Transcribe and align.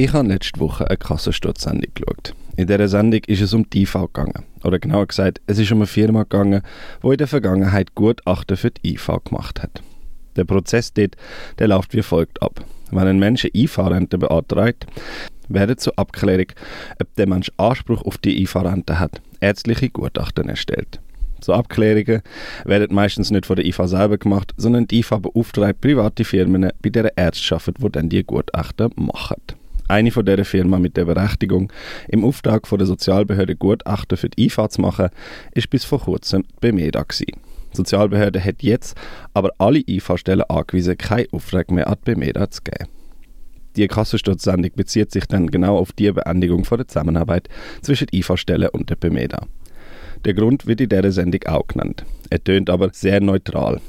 Ich 0.00 0.12
habe 0.12 0.28
letzte 0.28 0.60
Woche 0.60 0.88
eine 0.88 0.96
Kassensturz-Sendung 0.96 1.92
geschaut. 1.92 2.32
In 2.56 2.68
dieser 2.68 2.86
Sendung 2.86 3.20
ist 3.26 3.40
es 3.40 3.52
um 3.52 3.68
die 3.68 3.82
IV 3.82 3.94
gegangen. 3.94 4.44
Oder 4.62 4.78
genauer 4.78 5.08
gesagt, 5.08 5.40
es 5.48 5.58
ist 5.58 5.72
um 5.72 5.78
eine 5.78 5.88
Firma 5.88 6.22
gegangen, 6.22 6.62
die 7.02 7.08
in 7.08 7.16
der 7.16 7.26
Vergangenheit 7.26 7.96
Gutachten 7.96 8.56
für 8.56 8.70
die 8.70 8.94
IV 8.94 9.10
gemacht 9.24 9.60
hat. 9.60 9.82
Der 10.36 10.44
Prozess 10.44 10.92
dort, 10.92 11.16
der 11.58 11.66
läuft 11.66 11.94
wie 11.94 12.02
folgt 12.02 12.40
ab. 12.42 12.64
Wenn 12.92 13.08
ein 13.08 13.18
Mensch 13.18 13.44
eine 13.44 13.50
IV-Rente 13.56 14.18
beantragt, 14.18 14.86
werden 15.48 15.78
zur 15.78 15.98
Abklärung, 15.98 16.52
ob 17.02 17.12
der 17.16 17.28
Mensch 17.28 17.50
Anspruch 17.56 18.02
auf 18.02 18.18
die 18.18 18.40
IV-Rente 18.42 19.00
hat, 19.00 19.20
ärztliche 19.40 19.90
Gutachten 19.90 20.48
erstellt. 20.48 21.00
So 21.40 21.54
Abklärungen 21.54 22.22
werden 22.64 22.94
meistens 22.94 23.32
nicht 23.32 23.46
von 23.46 23.56
der 23.56 23.66
IV 23.66 23.80
selber 23.86 24.18
gemacht, 24.18 24.54
sondern 24.56 24.86
die 24.86 25.00
IV 25.00 25.18
beauftragt 25.22 25.80
private 25.80 26.22
Firmen, 26.24 26.70
bei 26.82 26.90
deren 26.90 27.10
Ärzte 27.16 27.56
arbeiten, 27.56 27.82
die 27.82 27.90
dann 27.90 28.08
die 28.08 28.22
Gutachten 28.22 28.92
machen 28.94 29.42
eine 29.88 30.10
von 30.10 30.24
dieser 30.24 30.44
Firma 30.44 30.78
mit 30.78 30.96
der 30.96 31.06
Berechtigung, 31.06 31.72
im 32.08 32.24
Auftrag 32.24 32.66
von 32.66 32.78
der 32.78 32.86
Sozialbehörde 32.86 33.56
Gutachten 33.56 34.16
für 34.16 34.28
die 34.28 34.46
IFA 34.46 34.68
zu 34.68 34.80
machen, 34.82 35.08
ist 35.52 35.70
bis 35.70 35.84
vor 35.84 36.00
kurzem 36.00 36.42
die 36.42 36.54
Bemeda 36.60 37.02
gewesen. 37.02 37.40
Die 37.72 37.76
Sozialbehörde 37.76 38.42
hat 38.42 38.62
jetzt 38.62 38.96
aber 39.34 39.50
alle 39.58 39.82
IFA-Stellen 39.86 40.44
angewiesen, 40.48 40.96
keinen 40.96 41.32
Auftrag 41.32 41.70
mehr 41.70 41.88
an 41.88 41.96
die 42.06 42.50
zu 42.50 42.62
geben. 42.62 42.90
Die 43.76 43.86
Kassensturzsendung 43.86 44.72
bezieht 44.74 45.12
sich 45.12 45.26
dann 45.26 45.46
genau 45.48 45.78
auf 45.78 45.92
die 45.92 46.10
Beendigung 46.10 46.64
von 46.64 46.78
der 46.78 46.88
Zusammenarbeit 46.88 47.48
zwischen 47.82 48.08
IFA-Stellen 48.10 48.70
und 48.70 48.90
der 48.90 48.96
Bemeda. 48.96 49.46
Der 50.24 50.34
Grund 50.34 50.66
wird 50.66 50.80
in 50.80 50.88
dieser 50.88 51.12
Sendung 51.12 51.42
auch 51.44 51.66
genannt. 51.68 52.04
Er 52.28 52.42
tönt 52.42 52.70
aber 52.70 52.90
sehr 52.92 53.20
neutral. 53.20 53.80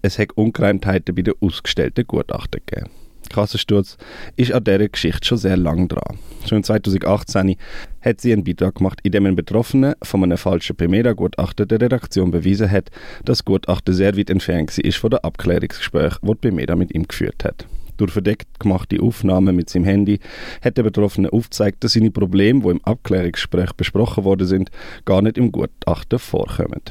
Es 0.00 0.18
hat 0.18 0.32
Ungereimtheiten 0.32 1.14
bei 1.14 1.22
den 1.22 1.34
ausgestellten 1.40 2.06
Gutachten 2.06 2.60
gegeben. 2.64 2.90
Kassensturz 3.32 3.96
ist 4.36 4.52
an 4.52 4.64
dieser 4.64 4.88
Geschichte 4.88 5.26
schon 5.26 5.38
sehr 5.38 5.56
lang 5.56 5.88
dran. 5.88 6.18
Schon 6.48 6.62
2018 6.62 7.56
hat 8.00 8.20
sie 8.20 8.32
einen 8.32 8.44
Beitrag 8.44 8.76
gemacht, 8.76 9.00
in 9.02 9.12
dem 9.12 9.26
ein 9.26 9.36
Betroffener 9.36 9.96
von 10.02 10.22
einem 10.22 10.38
falschen 10.38 10.76
Bemeda-Gutachten 10.76 11.68
der 11.68 11.80
Redaktion 11.80 12.30
bewiesen 12.30 12.70
hat, 12.70 12.90
dass 13.24 13.38
das 13.38 13.44
Gutachten 13.44 13.94
sehr 13.94 14.16
weit 14.16 14.30
entfernt 14.30 14.76
war 14.76 14.92
von 14.92 15.10
der 15.10 15.24
Abklärungsgespräch, 15.24 16.18
die, 16.22 16.34
die 16.40 16.50
mit 16.50 16.94
ihm 16.94 17.08
geführt 17.08 17.44
hat. 17.44 17.66
Durch 17.96 18.12
verdeckt 18.12 18.60
gemachte 18.60 19.00
Aufnahmen 19.00 19.54
mit 19.54 19.70
seinem 19.70 19.84
Handy 19.84 20.18
hat 20.62 20.76
der 20.76 20.82
Betroffene 20.82 21.32
aufgezeigt, 21.32 21.84
dass 21.84 21.92
seine 21.92 22.10
Probleme, 22.10 22.60
die 22.60 22.68
im 22.68 22.84
Abklärungsgespräch 22.84 23.72
besprochen 23.74 24.24
worden 24.24 24.46
sind, 24.46 24.70
gar 25.04 25.22
nicht 25.22 25.38
im 25.38 25.52
Gutachten 25.52 26.18
vorkommen. 26.18 26.82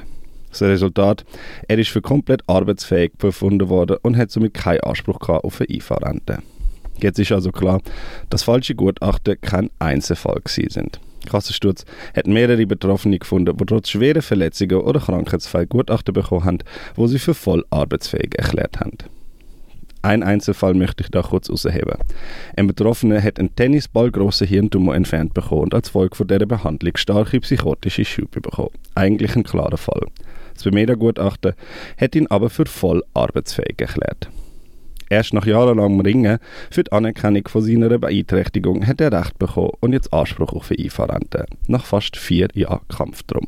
Das 0.51 0.61
Resultat, 0.61 1.25
er 1.67 1.79
ist 1.79 1.89
für 1.89 2.01
komplett 2.01 2.43
arbeitsfähig 2.47 3.13
befunden 3.17 3.69
worden 3.69 3.97
und 4.01 4.17
hat 4.17 4.31
somit 4.31 4.53
keinen 4.53 4.81
Anspruch 4.81 5.17
auf 5.27 5.61
eine 5.61 5.69
IV-Rente. 5.69 6.39
Jetzt 7.01 7.19
ist 7.19 7.31
also 7.31 7.51
klar, 7.51 7.81
dass 8.29 8.43
falsche 8.43 8.75
Gutachten 8.75 9.39
kein 9.41 9.71
Einzelfall 9.79 10.41
sind. 10.45 10.99
Kassensturz 11.29 11.85
hat 12.15 12.27
mehrere 12.27 12.65
Betroffene 12.65 13.19
gefunden, 13.19 13.55
die 13.55 13.65
trotz 13.65 13.89
schwerer 13.89 14.21
Verletzungen 14.21 14.81
oder 14.81 14.99
Krankheitsfällen 14.99 15.69
Gutachten 15.69 16.13
bekommen 16.13 16.45
haben, 16.45 16.57
wo 16.95 17.07
sie 17.07 17.19
für 17.19 17.33
voll 17.33 17.63
arbeitsfähig 17.69 18.35
erklärt 18.37 18.79
haben. 18.79 18.97
Ein 20.03 20.23
Einzelfall 20.23 20.73
möchte 20.73 21.03
ich 21.03 21.11
da 21.11 21.21
kurz 21.21 21.47
herausheben. 21.47 21.99
Ein 22.57 22.67
Betroffener 22.67 23.21
hat 23.21 23.39
einen 23.39 23.55
Tennisball 23.55 24.09
grossen 24.09 24.47
Hirntumor 24.47 24.95
entfernt 24.95 25.35
bekommen 25.35 25.61
und 25.61 25.75
als 25.75 25.89
Folge 25.89 26.15
von 26.15 26.27
dieser 26.27 26.47
Behandlung 26.47 26.97
starke 26.97 27.39
psychotische 27.39 28.03
Schübe 28.03 28.41
bekommen. 28.41 28.71
Eigentlich 28.95 29.35
ein 29.35 29.43
klarer 29.43 29.77
Fall. 29.77 30.07
Das 30.53 30.63
Bemeda-Gutachten 30.63 31.53
hat 31.99 32.15
ihn 32.15 32.27
aber 32.27 32.49
für 32.49 32.65
voll 32.65 33.03
arbeitsfähig 33.13 33.79
erklärt. 33.79 34.29
Erst 35.09 35.33
nach 35.33 35.45
jahrelangem 35.45 35.99
Ringen 35.99 36.39
für 36.69 36.85
die 36.85 36.91
Anerkennung 36.93 37.45
von 37.49 37.61
seiner 37.61 37.97
Beeinträchtigung 37.99 38.87
hat 38.87 39.01
er 39.01 39.11
Recht 39.11 39.37
bekommen 39.37 39.71
und 39.81 39.91
jetzt 39.91 40.13
Anspruch 40.13 40.53
auf 40.53 40.71
eine 40.71 40.79
IV-Rente. 40.79 41.47
Nach 41.67 41.85
fast 41.85 42.15
vier 42.15 42.47
Jahren 42.53 42.87
Kampf 42.87 43.23
drum. 43.23 43.47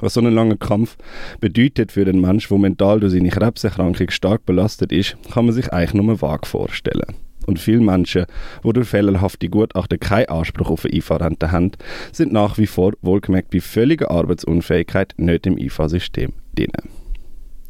Was 0.00 0.14
so 0.14 0.20
ein 0.20 0.32
langer 0.32 0.56
Kampf 0.56 0.96
bedeutet 1.40 1.92
für 1.92 2.06
den 2.06 2.20
Menschen, 2.20 2.48
der 2.48 2.58
mental 2.58 3.00
durch 3.00 3.12
seine 3.12 3.28
Krebserkrankung 3.28 4.10
stark 4.10 4.46
belastet 4.46 4.90
ist, 4.90 5.16
kann 5.32 5.44
man 5.44 5.54
sich 5.54 5.70
eigentlich 5.70 6.02
nur 6.02 6.20
vage 6.22 6.46
vorstellen. 6.46 7.25
Und 7.46 7.58
viele 7.58 7.80
Menschen, 7.80 8.26
die 8.64 8.72
durch 8.72 8.88
fehlerhafte 8.88 9.48
Gutachten 9.48 10.00
keinen 10.00 10.28
Anspruch 10.28 10.70
auf 10.70 10.84
eine 10.84 10.94
IV-Rente 10.94 11.52
haben, 11.52 11.72
sind 12.12 12.32
nach 12.32 12.58
wie 12.58 12.66
vor, 12.66 12.92
wohlgemerkt 13.02 13.50
bei 13.50 13.60
völliger 13.60 14.10
Arbeitsunfähigkeit, 14.10 15.14
nicht 15.16 15.46
im 15.46 15.56
IV-System 15.56 16.32
drin. 16.54 16.72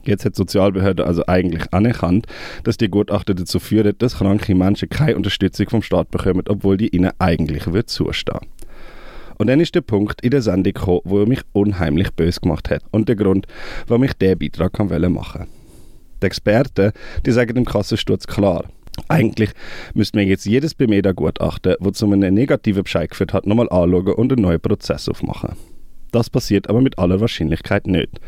Jetzt 0.04 0.24
hat 0.24 0.34
die 0.34 0.38
Sozialbehörde 0.38 1.04
also 1.04 1.24
eigentlich 1.26 1.72
anerkannt, 1.72 2.26
dass 2.62 2.76
die 2.76 2.88
Gutachten 2.88 3.36
dazu 3.36 3.58
führen, 3.58 3.94
dass 3.98 4.18
kranke 4.18 4.54
Menschen 4.54 4.88
keine 4.88 5.16
Unterstützung 5.16 5.68
vom 5.68 5.82
Staat 5.82 6.10
bekommen, 6.10 6.44
obwohl 6.48 6.76
die 6.76 6.88
ihnen 6.88 7.10
eigentlich 7.18 7.72
wird 7.72 7.90
zustehen. 7.90 8.38
Und 9.38 9.48
dann 9.48 9.60
ist 9.60 9.74
der 9.74 9.82
Punkt 9.82 10.22
in 10.22 10.30
der 10.30 10.42
Sendung 10.42 10.72
gekommen, 10.72 11.00
wo 11.04 11.26
mich 11.26 11.42
unheimlich 11.52 12.10
böse 12.12 12.40
gemacht 12.40 12.70
hat 12.70 12.82
und 12.90 13.08
der 13.08 13.16
Grund, 13.16 13.46
warum 13.86 14.04
ich 14.04 14.14
diesen 14.14 14.38
Beitrag 14.38 14.78
machen 14.78 14.90
wollte. 14.90 15.46
Die 16.22 16.26
Experten 16.26 16.92
die 17.26 17.32
sagen 17.32 17.56
im 17.56 17.64
Kassensturz 17.66 18.26
klar, 18.26 18.64
eigentlich 19.08 19.50
müsste 19.94 20.18
man 20.18 20.26
jetzt 20.26 20.46
jedes 20.46 20.74
Bemeda-Gutachten, 20.74 21.76
das 21.80 21.92
zu 21.94 22.06
einem 22.06 22.34
negativen 22.34 22.84
Bescheid 22.84 23.10
geführt 23.10 23.32
hat, 23.32 23.46
nochmal 23.46 23.68
anschauen 23.68 24.14
und 24.14 24.32
einen 24.32 24.42
neuen 24.42 24.60
Prozess 24.60 25.08
aufmachen. 25.08 25.56
Das 26.12 26.30
passiert 26.30 26.70
aber 26.70 26.80
mit 26.80 26.98
aller 26.98 27.20
Wahrscheinlichkeit 27.20 27.86
nicht. 27.86 28.20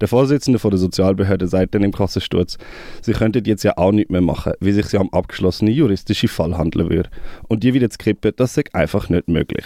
Der 0.00 0.08
Vorsitzende 0.08 0.58
von 0.58 0.70
der 0.70 0.78
Sozialbehörde 0.78 1.46
sagt 1.46 1.74
dann 1.74 1.84
im 1.84 1.92
Kassensturz, 1.92 2.58
sie 3.02 3.12
könnten 3.12 3.44
jetzt 3.44 3.62
ja 3.62 3.76
auch 3.76 3.92
nichts 3.92 4.10
mehr 4.10 4.20
machen, 4.20 4.54
wie 4.60 4.72
sich 4.72 4.90
ja 4.92 5.00
um 5.00 5.12
abgeschlossene 5.12 5.70
juristische 5.70 6.28
Fall 6.28 6.56
handeln 6.56 6.90
würde. 6.90 7.10
Und 7.48 7.62
die 7.62 7.74
wieder 7.74 7.90
zu 7.90 7.98
kippen, 7.98 8.32
das 8.36 8.56
ist 8.56 8.74
einfach 8.74 9.08
nicht 9.08 9.28
möglich. 9.28 9.64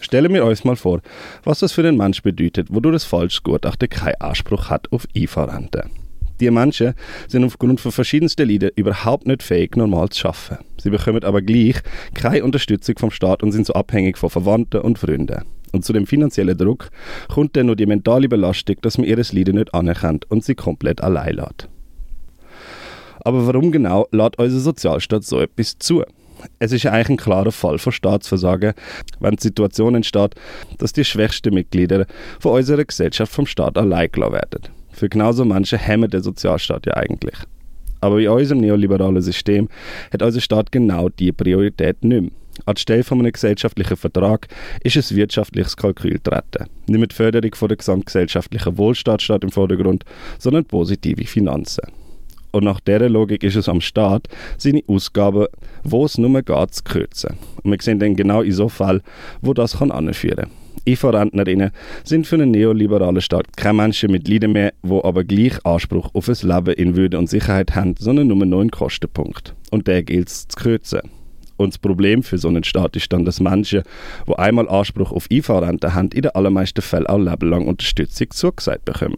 Stellen 0.00 0.34
wir 0.34 0.44
uns 0.44 0.64
mal 0.64 0.76
vor, 0.76 1.00
was 1.44 1.60
das 1.60 1.72
für 1.72 1.86
einen 1.86 1.96
Mensch 1.96 2.22
bedeutet, 2.22 2.68
wo 2.70 2.80
durch 2.80 2.96
das 2.96 3.04
falsches 3.04 3.42
Gutachten 3.42 3.88
keinen 3.88 4.20
Anspruch 4.20 4.68
hat 4.68 4.90
auf 4.92 5.06
IV-Rente. 5.14 5.84
Die 6.42 6.50
Menschen 6.50 6.94
sind 7.28 7.44
aufgrund 7.44 7.80
von 7.80 7.92
verschiedensten 7.92 8.48
Leiden 8.48 8.70
überhaupt 8.74 9.28
nicht 9.28 9.44
fähig, 9.44 9.76
normal 9.76 10.08
zu 10.08 10.26
arbeiten. 10.26 10.64
Sie 10.76 10.90
bekommen 10.90 11.22
aber 11.22 11.40
gleich 11.40 11.76
keine 12.14 12.42
Unterstützung 12.42 12.98
vom 12.98 13.12
Staat 13.12 13.44
und 13.44 13.52
sind 13.52 13.64
so 13.64 13.74
abhängig 13.74 14.18
von 14.18 14.28
Verwandten 14.28 14.80
und 14.80 14.98
Freunden. 14.98 15.44
Und 15.70 15.84
zu 15.84 15.92
dem 15.92 16.04
finanziellen 16.04 16.58
Druck 16.58 16.90
kommt 17.28 17.54
dann 17.54 17.66
noch 17.66 17.76
die 17.76 17.86
mentale 17.86 18.28
Belastung, 18.28 18.74
dass 18.82 18.98
man 18.98 19.06
ihres 19.06 19.32
Leiden 19.32 19.54
nicht 19.54 19.72
anerkennt 19.72 20.28
und 20.32 20.44
sie 20.44 20.56
komplett 20.56 21.00
allein 21.00 21.36
lässt. 21.36 21.68
Aber 23.20 23.46
warum 23.46 23.70
genau 23.70 24.08
lädt 24.10 24.36
unser 24.36 24.58
Sozialstaat 24.58 25.22
so 25.22 25.40
etwas 25.40 25.78
zu? 25.78 26.02
Es 26.58 26.72
ist 26.72 26.84
eigentlich 26.86 27.10
ein 27.10 27.16
klarer 27.18 27.52
Fall 27.52 27.78
von 27.78 27.92
Staatsversagen, 27.92 28.72
wenn 29.20 29.36
die 29.36 29.44
Situation 29.44 29.94
entsteht, 29.94 30.34
dass 30.78 30.92
die 30.92 31.04
schwächsten 31.04 31.54
Mitglieder 31.54 32.06
von 32.40 32.54
unserer 32.54 32.84
Gesellschaft 32.84 33.32
vom 33.32 33.46
Staat 33.46 33.78
allein 33.78 34.10
gelassen 34.10 34.32
werden. 34.32 34.81
Für 34.92 35.08
genauso 35.08 35.44
haben 35.44 36.00
wir 36.00 36.08
den 36.08 36.22
Sozialstaat 36.22 36.86
ja 36.86 36.94
eigentlich. 36.94 37.36
Aber 38.00 38.18
in 38.20 38.28
unserem 38.28 38.60
neoliberalen 38.60 39.22
System 39.22 39.68
hat 40.12 40.22
unser 40.22 40.40
Staat 40.40 40.72
genau 40.72 41.08
diese 41.08 41.32
Priorität 41.32 42.02
nicht 42.04 42.22
mehr. 42.22 42.30
Anstelle 42.66 43.02
von 43.02 43.18
einem 43.18 43.32
gesellschaftlichen 43.32 43.96
Vertrag 43.96 44.46
ist 44.82 44.96
ein 44.96 45.16
wirtschaftliches 45.16 45.76
Kalkül 45.76 46.18
treten. 46.18 46.68
Nicht 46.86 47.12
die 47.12 47.14
Förderung 47.14 47.54
von 47.54 47.68
der 47.68 47.78
gesamtgesellschaftlichen 47.78 48.76
Wohlstand 48.76 49.22
steht 49.22 49.42
im 49.42 49.50
Vordergrund, 49.50 50.04
sondern 50.38 50.64
positive 50.64 51.24
Finanzen. 51.24 51.90
Und 52.50 52.64
nach 52.64 52.80
dieser 52.80 53.08
Logik 53.08 53.42
ist 53.42 53.56
es 53.56 53.68
am 53.68 53.80
Staat, 53.80 54.28
seine 54.58 54.82
Ausgaben, 54.86 55.46
wo 55.82 56.04
es 56.04 56.18
nur 56.18 56.42
geht, 56.42 56.74
zu 56.74 56.84
kürzen. 56.84 57.38
Und 57.62 57.70
wir 57.70 57.78
sehen 57.80 57.98
dann 57.98 58.14
genau 58.14 58.42
in 58.42 58.52
so 58.52 58.68
Fall, 58.68 59.00
wo 59.40 59.54
das 59.54 59.78
kann 59.78 59.90
anführen 59.90 60.36
kann. 60.36 60.61
IV-Rentnerinnen 60.86 61.70
sind 62.04 62.26
für 62.26 62.36
einen 62.36 62.50
neoliberalen 62.50 63.20
Staat 63.20 63.56
keine 63.56 63.74
Menschen 63.74 64.10
mit 64.10 64.28
Leiden 64.28 64.52
mehr, 64.52 64.72
die 64.82 65.00
aber 65.04 65.24
gleich 65.24 65.64
Anspruch 65.64 66.10
auf 66.14 66.28
ein 66.28 66.36
Leben 66.42 66.74
in 66.74 66.96
Würde 66.96 67.18
und 67.18 67.30
Sicherheit 67.30 67.74
haben, 67.74 67.94
sondern 67.98 68.26
nur 68.28 68.42
einen 68.42 68.70
Kostenpunkt. 68.70 69.54
Und 69.70 69.86
der 69.86 70.02
gilt 70.02 70.28
es 70.28 70.48
zu 70.48 70.58
kürzen. 70.58 71.00
Und 71.56 71.74
das 71.74 71.78
Problem 71.78 72.22
für 72.22 72.38
so 72.38 72.48
einen 72.48 72.64
Staat 72.64 72.96
ist 72.96 73.12
dann, 73.12 73.24
dass 73.24 73.40
Menschen, 73.40 73.82
die 74.26 74.38
einmal 74.38 74.68
Anspruch 74.68 75.12
auf 75.12 75.30
IV-Rente 75.30 75.94
haben, 75.94 76.08
in 76.08 76.22
den 76.22 76.34
allermeisten 76.34 76.82
Fällen 76.82 77.06
auch 77.06 77.18
lebenlang 77.18 77.68
Unterstützung 77.68 78.30
zugesagt 78.30 78.84
bekommen. 78.84 79.14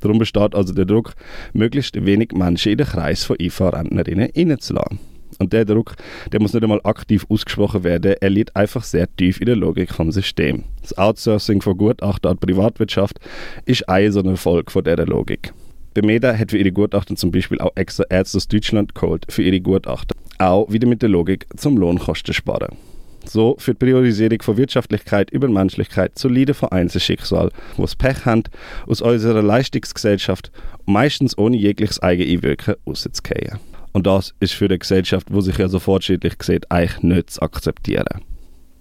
Darum 0.00 0.18
besteht 0.18 0.54
also 0.54 0.74
der 0.74 0.84
Druck, 0.84 1.14
möglichst 1.52 2.04
wenig 2.04 2.32
Menschen 2.32 2.72
in 2.72 2.78
den 2.78 2.86
Kreis 2.86 3.24
von 3.24 3.36
IV-Rentnerinnen 3.38 4.30
hineinzulassen. 4.34 5.13
Und 5.38 5.52
der 5.52 5.64
Druck, 5.64 5.94
der 6.32 6.40
muss 6.40 6.52
nicht 6.52 6.62
einmal 6.62 6.80
aktiv 6.84 7.26
ausgesprochen 7.28 7.84
werden, 7.84 8.14
er 8.20 8.30
liegt 8.30 8.54
einfach 8.56 8.82
sehr 8.82 9.08
tief 9.16 9.40
in 9.40 9.46
der 9.46 9.56
Logik 9.56 9.92
vom 9.92 10.12
System. 10.12 10.64
Das 10.82 10.96
Outsourcing 10.96 11.62
von 11.62 11.76
Gutachten 11.76 12.30
an 12.30 12.38
die 12.40 12.46
Privatwirtschaft 12.46 13.18
ist 13.64 13.88
ein 13.88 14.12
so 14.12 14.20
ein 14.20 14.26
Erfolg 14.26 14.70
von 14.70 14.84
dieser 14.84 15.06
Logik. 15.06 15.52
Bemeda 15.94 16.36
hat 16.36 16.50
für 16.50 16.58
ihre 16.58 16.72
Gutachten 16.72 17.16
zum 17.16 17.30
Beispiel 17.30 17.60
auch 17.60 17.70
extra 17.76 18.04
Ärzte 18.10 18.38
aus 18.38 18.48
Deutschland 18.48 18.94
geholt 18.94 19.26
für 19.28 19.42
ihre 19.42 19.60
Gutachten. 19.60 20.16
Auch 20.38 20.70
wieder 20.70 20.88
mit 20.88 21.02
der 21.02 21.08
Logik 21.08 21.46
zum 21.56 21.76
Lohnkosten 21.76 22.34
sparen. 22.34 22.76
So 23.24 23.56
die 23.66 23.74
Priorisierung 23.74 24.42
von 24.42 24.56
Wirtschaftlichkeit 24.56 25.30
über 25.30 25.48
Menschlichkeit 25.48 26.18
solide 26.18 26.52
von 26.52 26.70
Einzelschicksal, 26.70 27.50
wo 27.76 27.84
es 27.84 27.96
Pech 27.96 28.26
haben, 28.26 28.42
aus 28.86 29.00
unserer 29.00 29.42
Leistungsgesellschaft 29.42 30.50
meistens 30.84 31.38
ohne 31.38 31.56
jegliches 31.56 32.00
Eigeneinwirken 32.00 32.74
rauszugehen. 32.86 33.58
Und 33.94 34.08
das 34.08 34.34
ist 34.40 34.54
für 34.54 34.64
eine 34.64 34.78
Gesellschaft, 34.78 35.28
wo 35.30 35.40
sich 35.40 35.56
ja 35.56 35.68
so 35.68 35.78
fortschrittlich 35.78 36.34
sieht, 36.42 36.70
eigentlich 36.70 37.02
nicht 37.02 37.30
zu 37.30 37.42
akzeptieren. 37.42 38.04